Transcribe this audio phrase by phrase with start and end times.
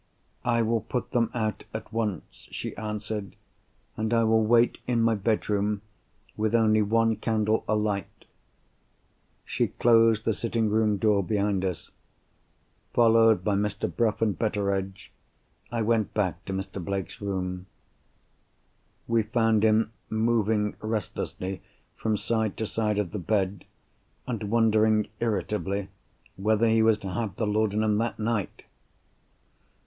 [0.43, 3.35] "I will put them out at once," she answered.
[3.95, 5.83] "And I will wait in my bedroom,
[6.35, 8.25] with only one candle alight."
[9.45, 11.91] She closed the sitting room door behind us.
[12.95, 13.95] Followed by Mr.
[13.95, 15.11] Bruff and Betteredge,
[15.71, 16.83] I went back to Mr.
[16.83, 17.67] Blake's room.
[19.07, 21.61] We found him moving restlessly
[21.95, 23.65] from side to side of the bed,
[24.25, 25.89] and wondering irritably
[26.37, 28.63] whether he was to have the laudanum that night.